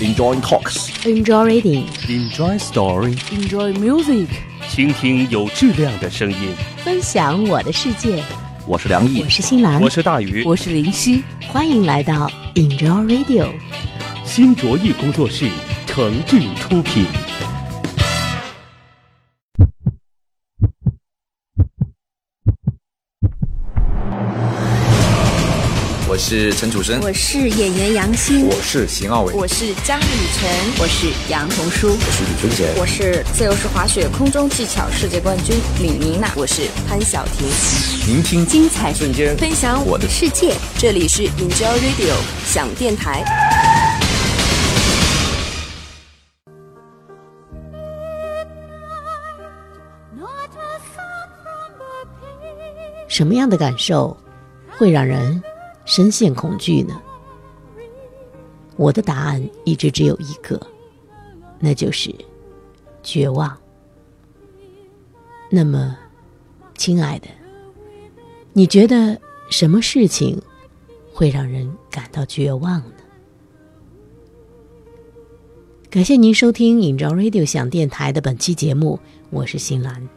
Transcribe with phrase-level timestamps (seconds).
[0.00, 0.88] Enjoy talks.
[1.04, 1.86] Enjoy reading.
[2.08, 3.18] Enjoy story.
[3.32, 4.28] Enjoy music.
[4.66, 6.54] 倾听有质量的声音。
[6.78, 8.24] 分享我的世界。
[8.66, 9.78] 我是梁毅我，是新兰。
[9.78, 10.42] 我是大鱼。
[10.44, 11.22] 我是林夕。
[11.48, 13.50] 欢迎来到 Enjoy Radio。
[14.24, 15.50] 新卓艺工作室
[15.86, 17.04] 诚挚出品。
[26.20, 30.04] 是陈楚生，我是演员杨欣，我是邢傲伟，我是江雨
[30.38, 37.48] 晨，我是杨童书，我是李春杰，我是自由式滑雪空中技巧世界冠军李宁娜，我是潘晓婷。
[38.06, 38.44] 聆听。
[38.44, 43.24] 精彩瞬间，分享我的世界，这里是 Enjoy Radio 想电台。
[53.08, 54.16] 什么样的感受
[54.76, 55.42] 会让人
[55.90, 57.02] 深陷恐惧呢？
[58.76, 60.64] 我的答案一直只有一个，
[61.58, 62.14] 那就是
[63.02, 63.58] 绝望。
[65.50, 65.98] 那么，
[66.76, 67.26] 亲爱的，
[68.52, 70.40] 你觉得什么事情
[71.12, 72.92] 会让人感到绝望呢？
[75.90, 80.08] 感谢您收听尹朝 Radio 响电台的本期节目，我是新兰。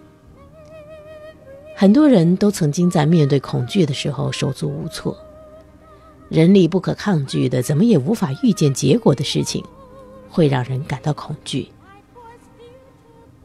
[1.76, 5.18] 很多人都曾经在面对恐惧的时候手足无措，
[6.34, 9.64] 人力不可抗拒的，怎么也无法预见结果的事情，
[10.31, 11.70] 会让人感到恐惧。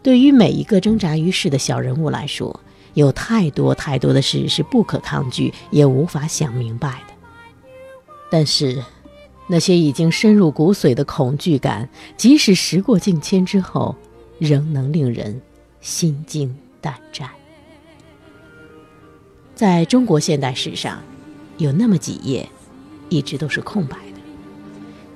[0.02, 2.58] 对于每一个挣扎于世的小人物来说，
[2.94, 7.14] 有太多太多的事是不可抗拒，也无法想明白的。
[8.30, 8.82] 但是，
[9.48, 11.86] 那些已经深入骨髓的恐惧感，
[12.16, 13.94] 即使时过境迁之后，
[14.38, 15.38] 仍能令人
[15.82, 17.28] 心惊胆战。
[19.54, 21.02] 在中国现代史上，
[21.58, 22.48] 有那么几页，
[23.08, 24.20] 一直都是空白的。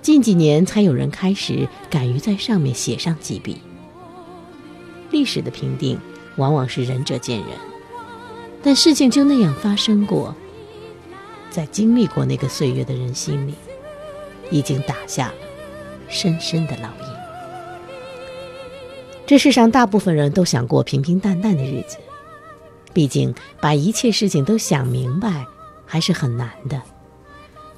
[0.00, 3.60] 近几年才有人开始敢于在上面写上几笔。
[5.10, 5.98] 历史的评定
[6.36, 7.48] 往往是仁者见仁，
[8.62, 10.34] 但事情就那样发生过，
[11.50, 13.54] 在经历过那个岁月的人心里，
[14.50, 15.34] 已经打下了
[16.08, 17.12] 深深的烙印。
[19.26, 21.96] 这世上大部分人都想过平平淡淡的日子。
[22.92, 25.46] 毕竟，把一切事情都想明白，
[25.86, 26.82] 还是很难的。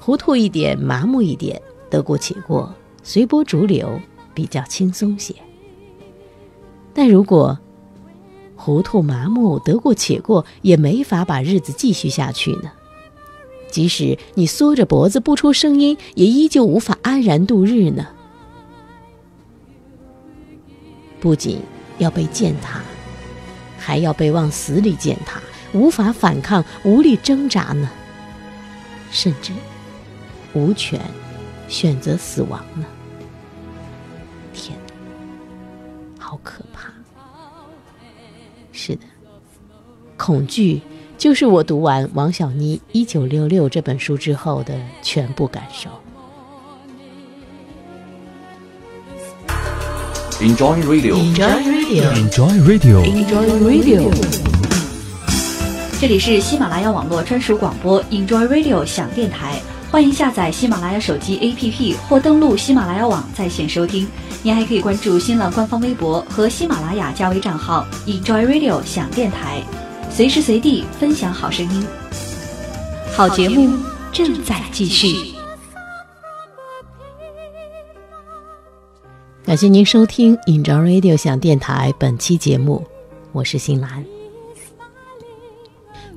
[0.05, 2.71] 糊涂一点，麻木一点，得过且过，
[3.01, 3.99] 随波逐流，
[4.35, 5.33] 比较轻松些。
[6.93, 7.57] 但如果
[8.55, 12.71] 糊涂麻木，得过且过，也没法把日子继续下去呢。
[13.71, 18.05] 即使你缩着脖子不出声音，也依旧无法安然度日呢。
[21.19, 21.59] 不仅
[21.97, 22.79] 要被践踏。
[23.79, 25.41] 还要被往死里践踏，
[25.73, 27.89] 无法反抗，无力挣扎呢，
[29.09, 29.51] 甚至
[30.55, 30.99] 无权
[31.67, 32.85] 选择死亡呢。
[34.53, 34.75] 天
[36.17, 36.89] 哪，好可怕！
[38.71, 39.01] 是的，
[40.17, 40.81] 恐惧
[41.17, 44.73] 就是我读完王小妮《一九六六》这本书之后的
[45.03, 45.89] 全部感受。
[50.39, 53.03] Enjoy Radio，Enjoy Radio，Enjoy Radio。
[53.05, 54.11] Enjoy Radio。
[55.99, 59.61] 这里是喜马拉雅网络专属广播 Enjoy Radio 响电台，
[59.95, 64.05] 欢迎下载喜马拉雅手机 APP 或登录喜马拉雅网在线收听。
[64.43, 69.63] 您还可以关注新浪官方微博和喜马拉雅加微账号 Enjoy Radio 响电台，
[70.11, 71.87] 随时随地分享好声音。
[73.13, 73.73] 好节目
[74.11, 75.33] 正在继续。
[79.45, 82.85] 感谢您收听 Enjoy Radio 响电台本期节目，
[83.31, 84.03] 我是新兰。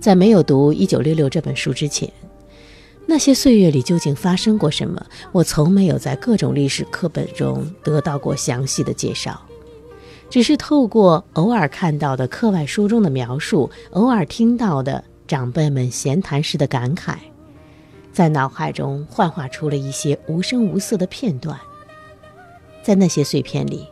[0.01, 2.13] 在没有读《一九六六》这本书之前，
[3.11, 5.03] 那些岁月里究竟发生过什么，
[5.33, 9.41] 我从没有在各种历史课本中得到过详细的介绍，
[10.29, 17.15] 只是透过偶尔看到的课外书中的描述，偶尔听到的长辈们闲谈时的感慨，
[18.13, 21.59] 在脑海中幻化出了一些无声无色的片段。
[22.83, 23.87] 在那些碎片里，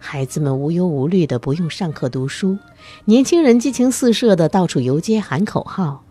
[0.00, 2.58] 孩子们无忧无虑的不用上课读书，
[3.04, 6.02] 年轻人激情四射的到处游街喊口号，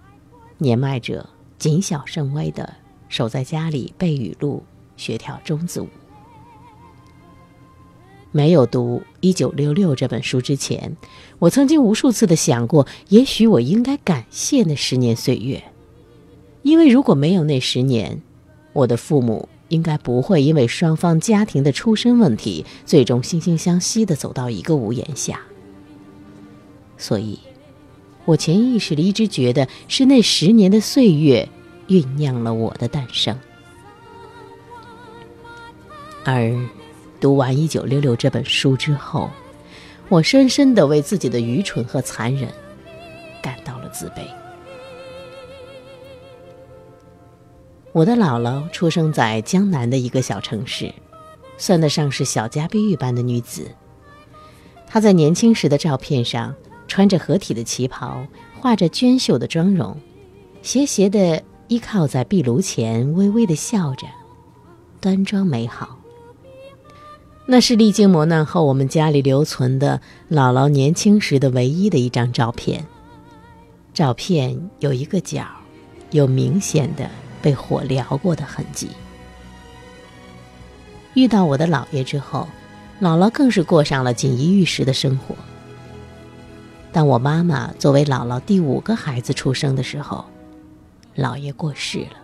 [0.59, 1.27] 年迈者
[1.57, 2.75] 谨小慎微的
[3.09, 4.63] 守在家里背语录、
[4.95, 5.87] 学跳中字舞。
[8.31, 10.95] 没有读《一九六六》这本书之前，
[11.39, 15.63] 我曾经无数次的想过，也许我应该感谢那十年岁月，
[16.61, 18.21] 因为如果没有那十年，
[18.73, 25.39] 我的父母应该不会因为双方家庭的出身问题，最终惺惺相惜的走到一个屋檐下。
[26.97, 27.39] 所以，
[28.27, 31.47] 我潜意识里一直觉得是那十年的岁月
[31.87, 33.39] 酝酿了我的诞生。
[36.25, 36.53] 而
[37.21, 39.29] 读完《一九六六》这本书之后，
[40.09, 42.51] 我深深的为自己的愚蠢和残忍
[43.41, 44.27] 感到了自卑。
[47.93, 50.93] 我的姥姥出生在江南的一个小城市，
[51.57, 53.71] 算得上是小家碧玉般的女子。
[54.85, 56.53] 她在年轻时的照片上，
[56.87, 58.25] 穿着合体的旗袍，
[58.59, 59.95] 画着娟秀的妆容，
[60.61, 64.07] 斜斜地依靠在壁炉前，微微地笑着，
[64.99, 65.99] 端庄美好。
[67.45, 72.85] 那是历经磨难后我们家里留存的姥姥年轻时的唯一的一张照片。
[73.93, 75.45] 照片有一个角，
[76.11, 77.09] 有明显的。
[77.39, 78.89] 被火燎过的痕迹。
[81.13, 82.47] 遇到我的姥爷之后，
[82.99, 85.35] 姥姥更是过上了锦衣玉食的生活。
[86.97, 90.25] 当我妈妈作为姥姥第五个孩子出生的时候，
[91.15, 92.17] 姥爷过世了。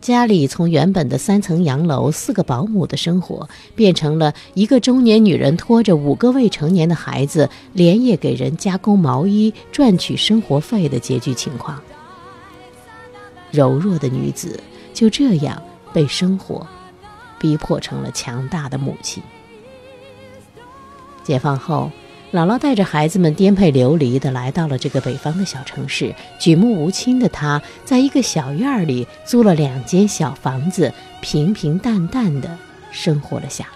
[0.00, 11.82] 家里从原本的三层洋楼、四个保姆的生活，变成了一个中年女人拖着五个未成年的孩子，连夜给人加工毛衣赚取生活费的拮据情况。
[13.50, 14.60] 柔弱的女子
[14.94, 15.60] 就这样
[15.92, 16.64] 被生活
[17.36, 19.20] 逼迫成了强大的母亲。
[21.24, 21.90] 解放后，
[22.30, 26.14] 姥姥带着孩子们颠沛流离地来到了这个北方的小城市。
[26.38, 30.92] 举目无亲的她，在一个小院里租了两间小房子，
[31.22, 32.58] 平平淡淡地
[32.90, 33.66] 生活了下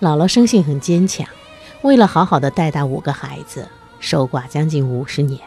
[0.00, 0.08] 来。
[0.08, 1.26] 姥姥生性很坚强，
[1.82, 3.68] 为了好好的带大五个孩子，
[4.00, 5.38] 守寡将近五十年。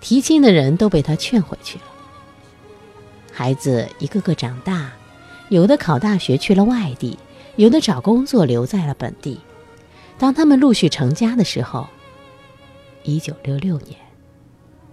[0.00, 1.84] 提亲的人都被他劝回去了。
[3.32, 4.90] 孩子一个个长大，
[5.50, 7.16] 有的考大学去了外地，
[7.54, 9.38] 有的找工作留在了本地。
[10.18, 11.88] 当他们陆续成家的时候，
[13.02, 13.98] 一九六六年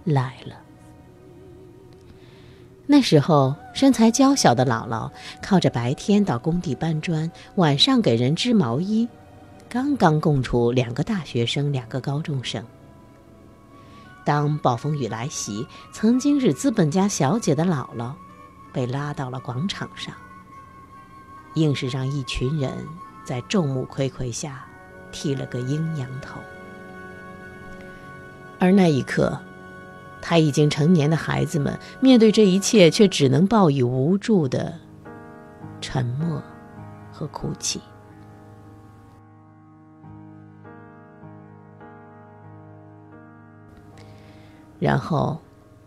[0.04, 0.56] 来了。
[2.86, 5.10] 那时候身材娇小的姥姥
[5.40, 9.08] 靠着白天到工地搬砖，晚上给人织毛衣，
[9.68, 12.62] 刚刚供出两个大学生，两个高中生。
[14.24, 18.12] 当暴风雨来袭，曾经是资本家小姐的姥姥，
[18.72, 20.14] 被拉到了广场上，
[21.54, 22.86] 硬是让一群人
[23.24, 24.66] 在众目睽睽下
[25.12, 26.40] 剃了个阴阳头。
[28.58, 29.38] 而那一刻，
[30.20, 34.72] 他已经成年的孩子们面对这一切，却只能报以无助的
[35.80, 36.42] 沉默
[37.12, 37.80] 和哭泣。
[44.78, 45.40] 然后，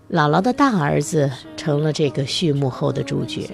[0.10, 3.50] 姥姥的大儿子成了这个序幕后的主角，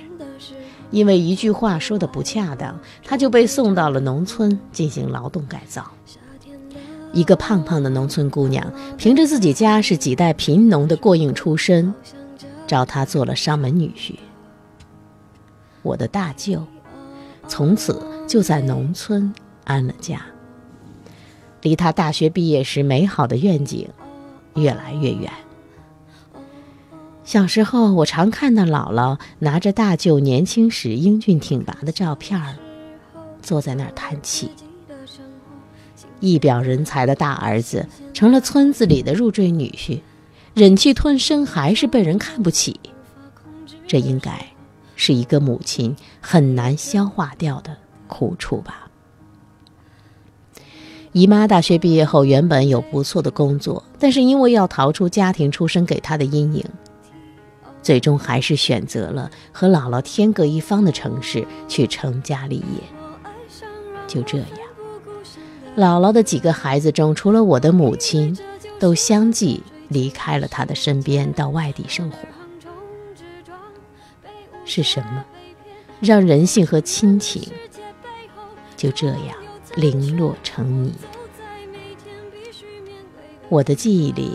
[0.91, 5.89] 因为一句话说的不恰当，他就被送到了农村进行劳动改造。
[7.13, 11.93] 一个胖胖的农村姑娘，凭着自己家是几代贫农的过硬出身，
[12.67, 14.15] 招他做了上门女婿。
[15.81, 16.63] 我的大舅，
[17.47, 19.33] 从此就在农村
[19.63, 20.21] 安了家，
[21.61, 23.89] 离他大学毕业时美好的愿景。
[24.55, 25.31] 越来越远。
[27.31, 32.57] 小时候，我常看到姥姥拿着大舅年轻时英俊挺拔的照片儿，
[33.41, 34.51] 坐在那儿叹气。
[36.19, 40.01] 一表人才的大儿子成了村子里的入赘女婿，
[40.53, 42.77] 忍气吞声还是被人看不起。
[43.87, 44.47] 这应该
[44.97, 48.89] 是一个母亲很难消化掉的苦楚吧。
[51.13, 56.65] 姨妈大学毕业后，原本有不错的工作，但是因为要逃出家庭出身给她的阴影，
[57.81, 62.65] 最终还是选择了和姥姥天各一方的城市去成家立业。
[64.07, 64.47] 就这样，
[65.75, 68.38] 姥姥的几个孩子中，除了我的母亲，
[68.79, 72.17] 都相继离开了她的身边，到外地生活。
[74.65, 75.25] 是什么，
[76.00, 77.41] 让人性和亲情
[78.77, 79.35] 就这样？
[79.75, 80.93] 零落成泥。
[83.47, 84.33] 我的记忆里，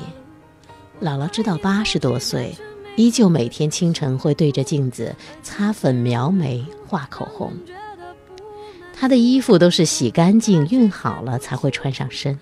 [1.00, 2.56] 姥姥直到八十多岁，
[2.96, 7.52] 依旧每天清晨会对着镜子擦粉、描眉、画口红。
[8.94, 12.38] 她的衣服都是洗干净、熨好了才会穿上身。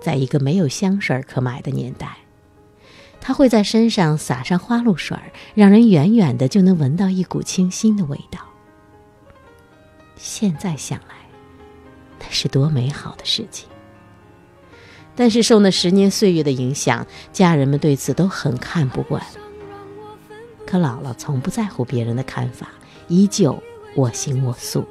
[0.00, 2.18] 在一个没有香水可买的年代，
[3.20, 5.18] 她会在身上撒上花露水，
[5.54, 8.38] 让人远远的就能闻到一股清新的味道。
[10.16, 11.16] 现在想来，
[12.20, 13.68] 那是多美好的事情！
[15.16, 19.22] 但是受那十年岁月的影响，家人们对此都很看不惯。
[20.66, 22.68] 可姥姥从不在乎别人的看法，
[23.08, 23.60] 依旧
[23.94, 24.86] 我行我素。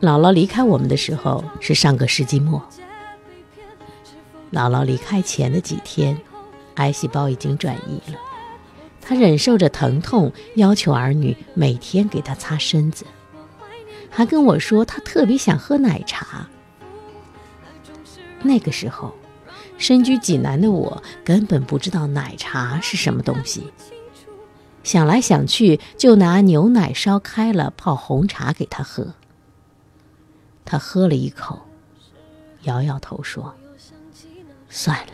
[0.00, 2.62] 姥姥离开我们的时候是上个世纪末。
[4.50, 6.18] 姥姥离开前的几天，
[6.74, 8.18] 癌细胞已经转移了。
[9.00, 13.04] 她忍受着疼痛，要求儿女每天给她擦身子，
[14.10, 16.48] 还跟我说她特别想喝奶茶。
[18.42, 19.14] 那个时候，
[19.78, 23.72] 身居济南的我根本不知道奶茶是什么东西。
[24.82, 29.14] 想来想去，就拿牛奶烧开了泡红茶给他喝。
[30.64, 31.60] 他喝了一口，
[32.62, 33.54] 摇摇头说
[34.70, 35.12] ：“算了。”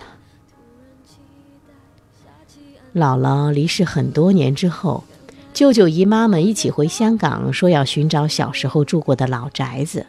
[2.95, 5.05] 姥姥离世很多年之后，
[5.53, 10.07] 舅舅姨妈们一起回香港，说要寻找小时候住过的老宅子。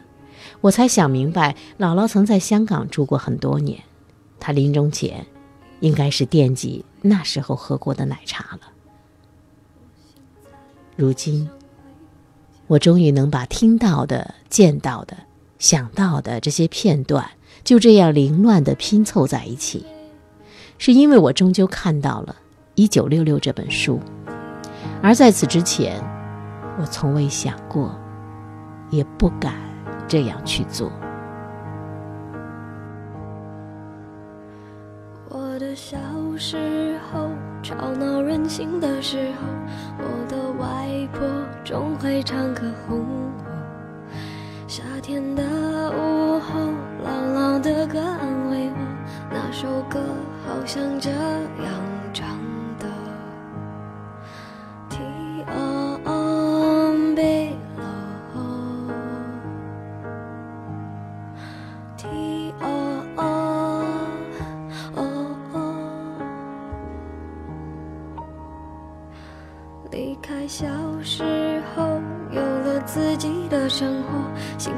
[0.60, 3.80] 我才想明白，姥姥曾在香港住过很多年。
[4.40, 5.26] 她临终前，
[5.80, 8.60] 应该是惦记那时候喝过的奶茶了。
[10.96, 11.48] 如今，
[12.66, 15.16] 我终于能把听到的、见到的、
[15.58, 17.30] 想到的这些片段，
[17.64, 19.86] 就这样凌乱地拼凑在一起，
[20.78, 22.36] 是因为我终究看到了
[22.74, 24.00] 《一九六六》这本书，
[25.02, 26.02] 而在此之前，
[26.80, 27.96] 我从未想过，
[28.90, 29.54] 也不敢
[30.08, 30.90] 这样去做。
[35.28, 35.98] 我的小
[36.36, 37.28] 时候，
[37.62, 39.46] 吵闹任性的时候，
[39.98, 41.28] 我的外婆
[41.62, 43.30] 总会唱歌哄我。
[44.66, 45.42] 夏天的
[45.90, 46.58] 午后，
[47.04, 48.76] 朗朗的歌安慰我，
[49.30, 50.00] 那首歌
[50.46, 51.87] 好像这样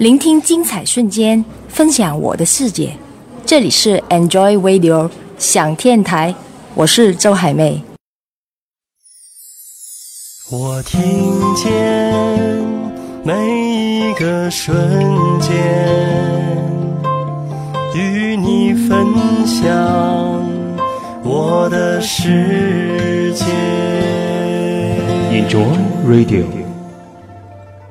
[0.00, 2.96] 聆听精彩瞬间，分享我的世界。
[3.44, 6.34] 这里是 Enjoy Radio 想电台，
[6.74, 7.82] 我是周海媚。
[10.50, 12.14] 我听见
[13.22, 14.74] 每一个瞬
[15.38, 15.52] 间，
[17.94, 19.06] 与你分
[19.44, 19.68] 享
[21.22, 23.44] 我的世界。
[25.30, 25.76] Enjoy
[26.08, 26.59] Radio。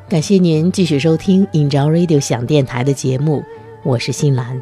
[0.09, 3.43] 感谢您继续收听 Enjoy Radio 响电台的节目，
[3.83, 4.59] 我是新兰。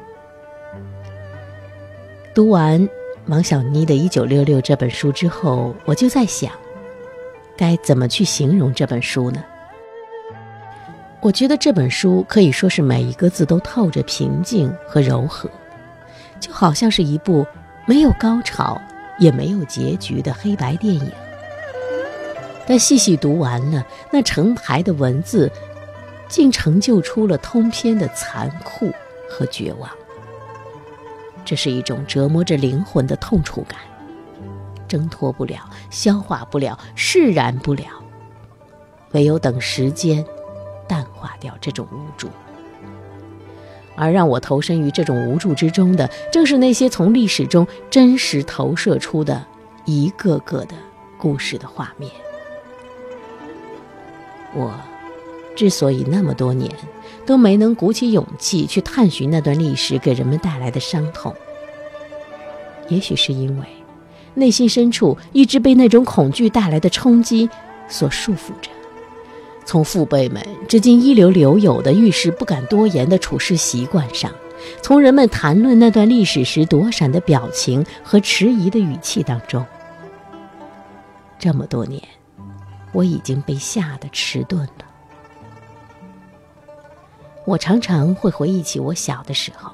[2.35, 2.85] 读完
[3.27, 6.51] 王小妮的《一九六六》这本书之后，我就在想，
[7.55, 9.41] 该怎么去形容这本书呢？
[11.21, 15.49] 我觉得这本书可以说是每一个字都透着平静和柔和，
[16.41, 17.47] 就好像是一部
[17.85, 18.81] 没有高潮
[19.17, 21.09] 也没有结局的黑白电影。
[22.67, 25.49] 但细细读完了，那成排的文字，
[26.27, 28.91] 竟成就出了通篇的残酷
[29.29, 29.89] 和绝望。
[31.45, 33.79] 这是一种折磨着灵魂的痛楚感，
[34.85, 37.85] 挣脱不了，消化不了，释然不了，
[39.13, 40.25] 唯有等时间
[40.89, 42.27] 淡化掉这种无助。
[43.95, 49.43] 而让我投身于这种无助之中的，正是那些从历史中真实投射出的
[49.85, 50.75] 一个个的
[51.17, 52.11] 故事的画面。
[54.57, 54.73] 我
[55.55, 56.71] 之所以那么多年
[57.25, 61.31] 都没能鼓起勇气去探寻那段历史给人们带来的伤痛，
[62.89, 63.65] 也许是因为
[64.33, 67.47] 内心深处一直被那种恐惧带来的冲击
[67.87, 68.71] 所束缚着。
[69.63, 74.31] 从父辈们至今一流留有的遇事不敢多言的处事习惯上，
[74.81, 79.65] 从人们谈论那段历史时躲闪的表情和迟疑的语气当中，
[81.37, 82.01] 这么多年。
[82.91, 84.85] 我已经被吓得迟钝了。
[87.45, 89.71] 我常常会回忆起我小的时候，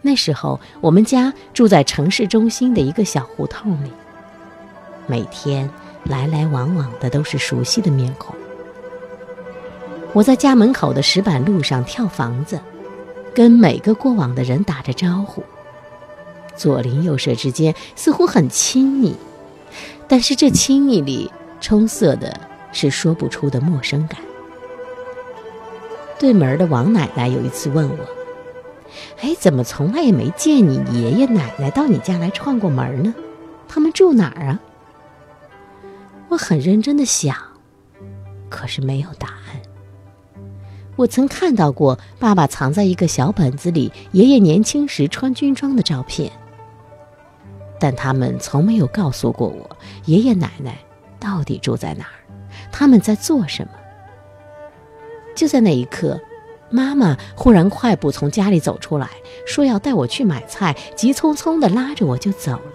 [0.00, 3.90] 那时候我们家住在城市中心的一个小胡同里，
[5.06, 5.68] 每天
[6.04, 8.34] 来来往往的都是熟悉的面孔。
[10.12, 12.58] 我在家门口的石板路上跳房子，
[13.34, 15.42] 跟每个过往的人打着招呼，
[16.56, 19.14] 左邻右舍之间似乎很亲密，
[20.08, 21.30] 但是这亲密里。
[21.64, 22.38] 充塞的
[22.72, 24.20] 是说不出的陌生感。
[26.18, 28.06] 对门的王奶奶有一次问我
[29.22, 33.14] ：“哎，怎么从来也没见你爷爷奶奶到你家来串过门呢？
[33.66, 34.60] 他们住哪儿啊？”
[36.28, 37.34] 我很认真的想，
[38.50, 39.62] 可是没有答案。
[40.96, 46.30] 我曾看到过爸爸藏在一个小本子里爷爷年轻时穿军装的照片，
[47.80, 50.76] 但他们从没有告诉过我爷爷奶奶。
[51.24, 52.20] 到底住在哪儿？
[52.70, 53.72] 他们在做什么？
[55.34, 56.20] 就在那一刻，
[56.68, 59.08] 妈妈忽然快步从家里走出来，
[59.46, 62.72] 说要带我去买菜，急匆匆地拉着我就走了。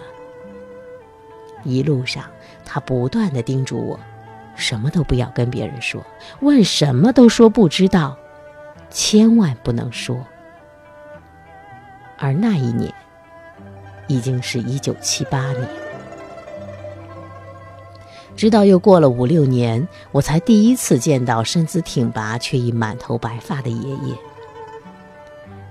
[1.62, 2.24] 一路上，
[2.64, 4.00] 她不断地叮嘱我，
[4.56, 6.04] 什么都不要跟别人说，
[6.40, 8.18] 问什么都说不知道，
[8.90, 10.26] 千万不能说。
[12.18, 12.92] 而那一年，
[14.08, 15.68] 已经是一九七八年。
[18.40, 24.14] 直到又过了五六年，我才第一次见到身姿挺拔却已满头白发的爷爷。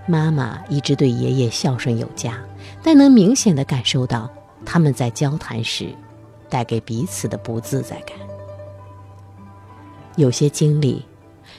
[0.05, 2.39] 妈妈一直对爷爷孝顺有加，
[2.83, 4.29] 但能明显的感受到
[4.63, 5.87] 他们在交谈时
[6.47, 8.15] 带给彼此的不自在感。
[10.15, 11.03] 有些经历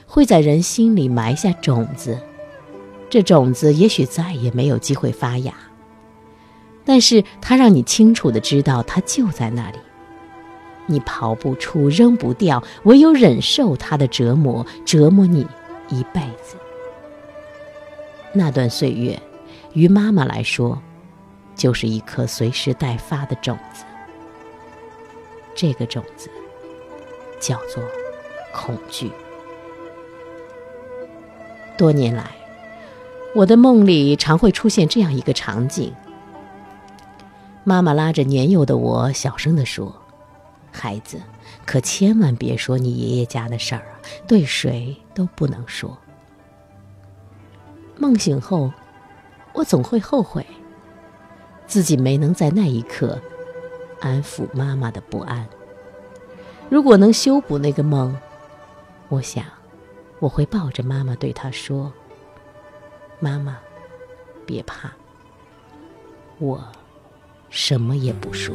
[0.06, 2.16] 会在人心里埋下种子，
[3.08, 5.52] 这种子也许再也没有机会发芽，
[6.84, 9.78] 但是它让你清楚的知道它就在那里。
[10.90, 15.46] 你跑不出，扔不掉，唯有忍受它的折磨，折磨你
[15.88, 16.56] 一辈子。
[18.32, 19.20] 那段岁月，
[19.72, 20.82] 于妈妈来说，
[21.54, 23.84] 就是一颗随时待发的种子。
[25.54, 26.28] 这个种子
[27.38, 27.82] 叫做
[28.52, 29.12] 恐惧。
[31.78, 32.32] 多年来，
[33.34, 35.94] 我的梦里常会出现这样一个场景：
[37.62, 39.99] 妈妈拉着年幼的我，小声地说。
[40.72, 41.20] 孩子，
[41.66, 45.96] 可千万别说你爷爷家的事儿啊，对谁都不能说。
[47.96, 48.72] 梦醒后，
[49.52, 50.46] 我总会后悔，
[51.66, 53.20] 自己没能在那一刻
[54.00, 55.46] 安抚妈妈的不安。
[56.68, 58.16] 如果能修补那个梦，
[59.08, 59.44] 我想
[60.18, 61.92] 我会抱着妈妈对她说
[63.20, 63.58] ：“妈妈，
[64.46, 64.92] 别怕，
[66.38, 66.64] 我
[67.50, 68.54] 什么也不说。”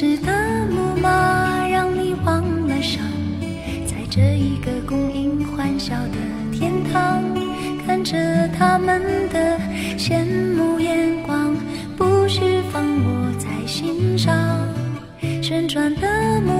[0.00, 0.32] 奔驰的
[0.70, 3.04] 木马让你忘了伤，
[3.84, 6.16] 在这一个供应欢笑的
[6.50, 7.22] 天堂，
[7.84, 8.16] 看着
[8.58, 9.60] 他们的
[9.98, 10.24] 羡
[10.56, 11.54] 慕眼光，
[11.98, 12.40] 不需
[12.72, 14.34] 放我在心上。
[15.42, 16.59] 旋转的木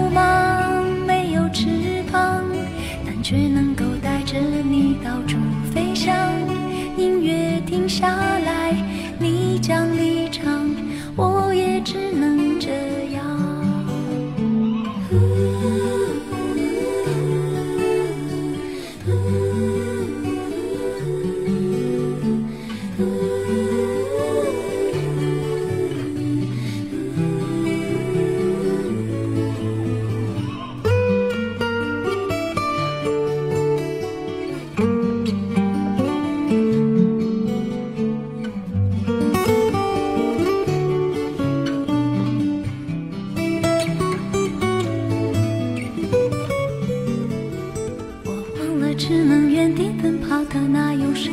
[50.51, 51.33] 的那忧伤，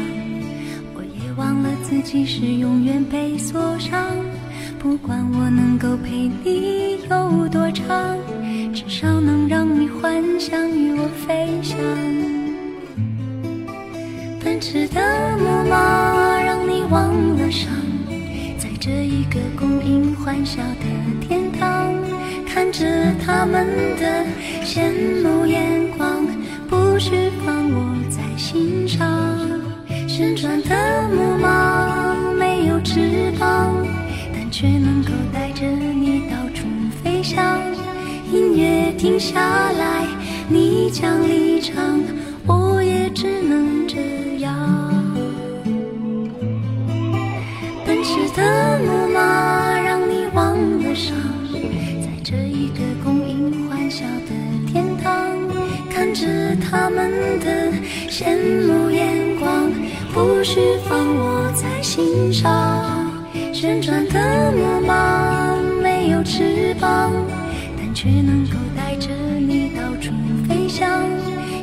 [0.93, 3.99] 我也忘了自己是永远被锁上，
[4.77, 8.15] 不管我能够陪你有多长，
[8.73, 11.75] 至少能让你幻想与我飞翔。
[14.43, 15.01] 奔驰的
[15.39, 17.73] 木马让你忘了伤，
[18.60, 21.91] 在这一个供应欢笑的天堂，
[22.47, 22.86] 看着
[23.25, 23.65] 他们
[23.99, 24.23] 的
[24.63, 24.91] 羡
[25.23, 26.23] 慕眼光，
[26.69, 27.12] 不许
[27.43, 27.57] 放。
[30.17, 33.71] 旋转的木马没有翅膀
[34.34, 36.65] 但却能够带着你到处
[37.03, 37.62] 飞翔
[38.34, 39.39] 音乐停下
[39.73, 40.08] 来
[40.49, 42.01] 你将离场
[42.47, 44.51] 我也只能这样。
[47.86, 51.15] 奔驰的木马让你忘了伤
[52.01, 55.13] 在这一个供应欢笑的天堂
[55.91, 57.71] 看着他们的
[58.10, 59.27] 羡慕眼
[60.13, 63.12] 不许放我在心上，
[63.54, 67.12] 旋转的木马没有翅膀，
[67.78, 70.12] 但却能够带着你到处
[70.48, 71.04] 飞翔。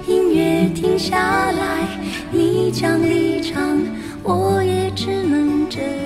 [0.07, 1.17] 音乐停下
[1.51, 1.89] 来，
[2.31, 3.81] 你将离场，
[4.23, 6.04] 我也只能这样。